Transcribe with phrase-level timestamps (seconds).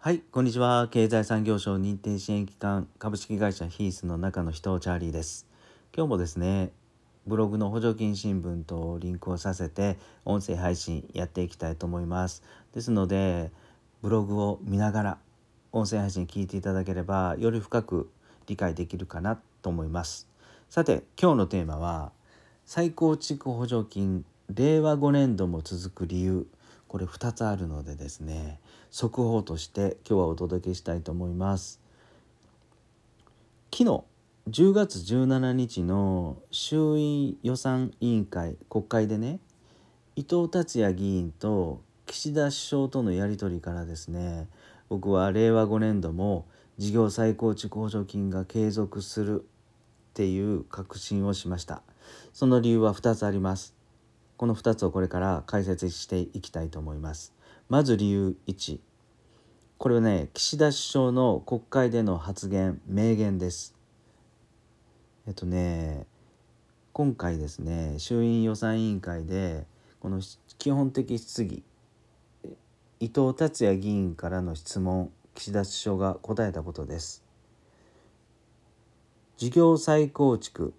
[0.00, 0.86] はい、こんにちは。
[0.92, 5.48] 経済産業省認定支援機関株式会社ヒースの中の人チャーリーです。
[5.92, 6.70] 今日もですね、
[7.26, 12.44] ブログの補助金新聞とリンクをさせて音声配信やっていきたいと思います。
[12.72, 13.50] ですので、
[14.00, 15.18] ブログを見ながら
[15.72, 18.08] 音声配信聞いていただければより深く
[18.46, 20.28] 理解できるかなと思います。
[20.70, 22.12] さて、今日のテーマは
[22.66, 24.24] 再構築補助金
[24.54, 26.46] 令和5年度も続く理由
[26.88, 28.58] これ2つあるのでですね
[28.90, 31.80] 速報として今日はお届けしたいと思います。
[33.72, 34.02] 昨日
[34.50, 39.40] 10月17日の衆院予算委員会国会でね
[40.16, 44.48] 伊藤達也議員と岸田首相とのやり取りからですね
[44.88, 46.46] 僕は令和5年度も
[46.78, 49.44] 事業再構築補助金が継続するっ
[50.14, 51.82] ていう確信をしました。
[52.32, 53.74] その理由は2つあります。
[54.36, 57.34] この2つをこれから解説していきたいと思います。
[57.68, 58.78] まず理由1
[59.78, 63.76] これはね岸田首相の国会での発言明言です。
[65.26, 66.06] えっとね
[66.92, 69.66] 今回ですね衆院予算委員会で
[70.00, 70.20] この
[70.58, 71.62] 基本的質疑
[72.98, 77.22] 伊藤達也議員からの質問岸田首相が答えたことです。
[79.36, 80.74] 事業再構築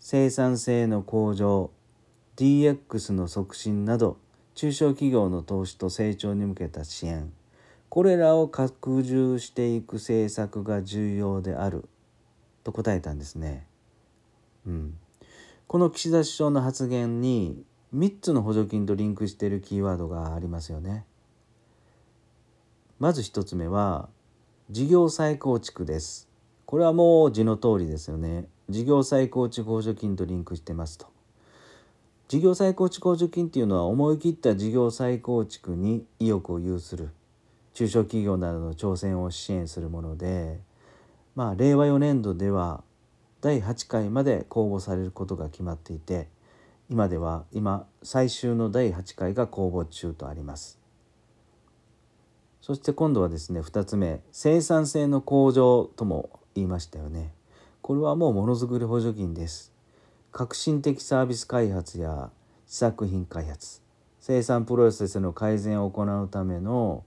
[0.00, 1.70] 生産性の向上
[2.36, 4.18] DX の促進など
[4.56, 7.30] 中小企業の投資と成長に向けた支援
[7.90, 11.88] これらを拡充していく政策が重要である
[12.64, 13.66] と答えたんですね。
[14.66, 14.98] うん、
[15.66, 21.04] この岸田首相の発言に3つの補助金とリンクしているキーワードがありますよね。
[22.98, 24.08] まず1つ目は
[24.70, 26.28] 事業再構築です。
[26.64, 28.46] これはもう字の通りですよね。
[28.70, 31.15] 事業再構築補助金とリンクしてますと。
[32.28, 37.10] 事業再構築補助金っていうのは思い切った事業再構築に意欲を有する
[37.72, 40.58] 中小企業などの挑戦を支援するもので
[41.36, 42.82] まあ令和4年度では
[43.40, 46.26] 第8回まで公募されることが決まっていて
[46.90, 50.80] 今では今最終の第8回が公募中とあります。
[52.60, 57.32] そして今度はですね2つ目生産性の向上とも言いましたよね。
[57.82, 59.75] これはもうものづくり補助金です。
[60.32, 62.30] 革新的サービス開発や
[62.66, 63.82] 試作品開発
[64.20, 67.04] 生産プロセスの改善を行うための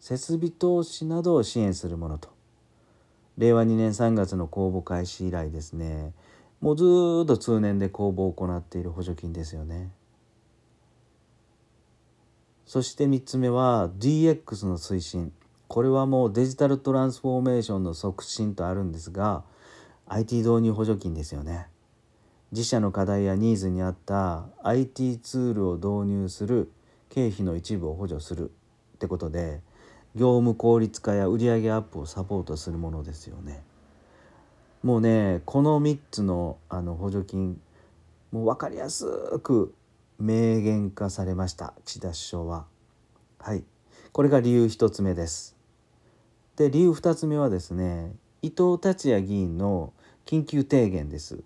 [0.00, 2.30] 設備投資などを支援するものと。
[3.38, 6.12] 令和2年3月の公募開始以来ですね
[6.60, 6.84] もうず
[7.24, 9.90] っと通年で公募を行っている補助金ですよね。
[12.66, 15.32] そして3つ目は DX の推進。
[15.66, 19.42] これはもうデジタルトランスフォーメーションの促進とあるんですが
[20.06, 21.66] IT 導入補助金ですよね。
[22.52, 26.70] 自社の課題やニーズに合った IT ツールを導入する
[27.08, 28.50] 経費の一部を補助する
[28.96, 29.62] ってことで
[30.14, 33.62] 業務効率化や売上アップをサポートするものですよね。
[34.82, 37.58] もうねこの3つのあの補助金
[38.32, 39.06] もう分かりやす
[39.42, 39.74] く
[40.18, 42.66] 明言化されました岸田首相は。
[43.38, 43.64] はい
[44.12, 45.56] これが理由1つ目です。
[46.56, 48.12] で理由2つ目はですね
[48.42, 49.94] 伊藤達也議員の
[50.26, 51.42] 緊急提言です。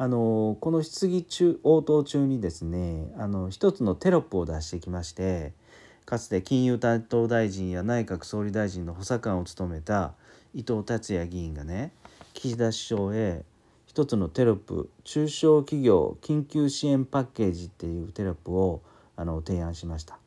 [0.00, 5.52] あのこの質疑中応答中にですねあの一つのテロップを出してきまして
[6.04, 10.14] かつて金融担当大臣や内閣総理大臣の補佐官を務めた
[10.54, 11.92] 伊藤達也議員がね
[12.32, 13.44] 岸田首相へ
[13.86, 18.82] 一つのテロップ中小企業緊急支援パッケージっていうテロップを
[19.16, 20.18] あの提案しました。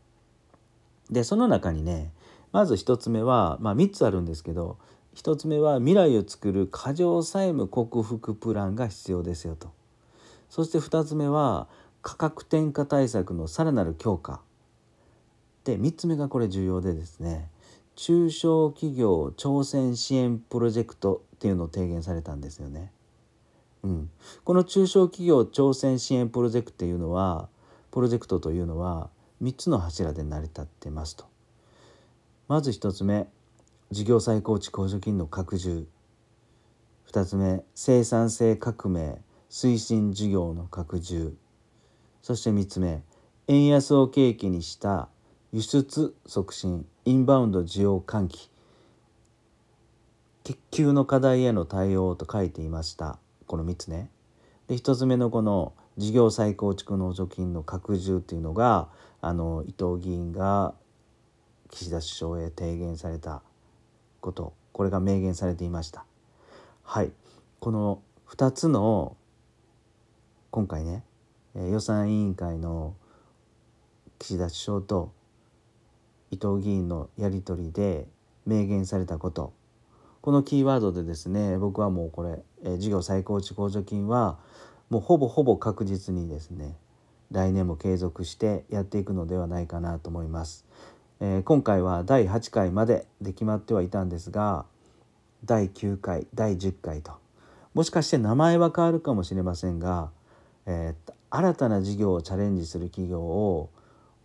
[1.10, 2.12] でその中にね
[2.52, 4.78] まず1つ目は、まあ、3つあるんですけど
[5.16, 9.72] 1つ目は未来を作る過剰債務克服プランが必要ですよと
[10.50, 11.68] そして2つ目は
[12.02, 14.42] 価格転嫁対策のさらなる強化
[15.64, 17.50] で3つ目がこれ重要でですね
[17.96, 22.92] 中小企業挑戦支援プロジェクトっていうのを提言されたんですよね。
[23.84, 24.10] うん、
[24.44, 27.50] この中小企業挑戦支援プロジェクトっていうのは
[27.92, 29.10] プロジェクトというのは
[29.42, 31.26] 3つの柱で成り立ってますと。
[32.48, 33.28] まず1つ目
[33.92, 35.86] 事業再構築補助金の拡充。
[37.12, 41.36] 2つ目生産性革命推進事業の拡充。
[42.22, 43.04] そして3つ目
[43.50, 45.10] 円安を契機にした
[45.52, 48.50] 輸出促進インバウンド需要喚起。
[50.46, 53.20] 鉄球の課題への対応と書いていました。
[53.46, 54.10] この3つね。
[54.70, 58.88] で1つ目のこの事業再構築の補助金の拡充っていうのが
[59.20, 60.76] あの伊藤議員が
[61.70, 63.44] 岸田首相へ提言された
[64.21, 66.06] ことこれが明言されていました。
[66.83, 67.12] はい。
[67.59, 69.18] この2つの
[70.50, 71.03] 今回ね
[71.56, 72.95] 予算委員会の
[74.19, 75.12] 岸田首相と
[76.31, 78.07] 伊藤議員のやり取りで
[78.45, 79.53] 明言されたこと。
[80.21, 84.38] このキーワードでですね僕はもうこれ、え事業再構築補助金は
[84.89, 86.75] もうほぼほぼ確実にですね
[87.31, 90.65] 来年も継続してやっていくのではないかなと思います。
[91.23, 94.65] えー、今回は第8回までで決まってはいたんですが
[95.45, 97.12] 第9回第10回と
[97.75, 100.09] もしかして名前は変わるかもしれませんが、
[100.65, 103.69] えー、新たな事業をチャレンジする企業を、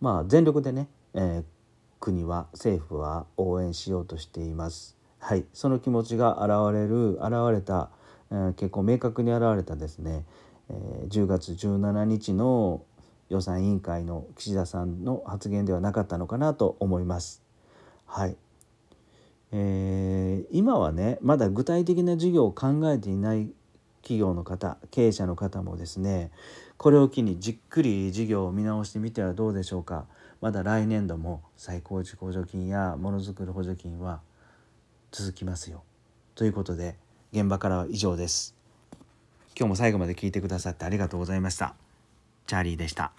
[0.01, 1.45] まあ、全力でね、えー、
[2.01, 4.97] 国は政府は応援しようとしています。
[5.19, 7.91] はい、その気持ちが現れる現れた、
[8.31, 10.25] えー、結構明確に現れたですね、
[10.71, 12.83] えー、10月17日の
[13.29, 17.43] 予算委員会の岸田さんの発言ではなかったのかなと思います。
[18.07, 18.37] はい、
[19.53, 23.51] えー、今はねまだ具体的な事業を考えていない
[24.03, 26.31] 企業の方経営者の方もですね
[26.77, 30.07] これを機にじっくり事業を見直してみてはどうでしょうか。
[30.41, 34.21] まだ来年度も再構築補助金やものづくる補助金は
[35.11, 35.83] 続きますよ。
[36.35, 36.97] ということで
[37.33, 38.55] 現場からは以上です。
[39.59, 41.86] 今日も最後まで聞いてくださってありがとうございました。
[42.47, 43.13] チャーリーでした。